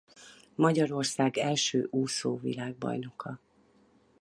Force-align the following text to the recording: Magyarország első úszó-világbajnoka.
Magyarország 0.55 1.37
első 1.37 1.87
úszó-világbajnoka. 1.89 3.39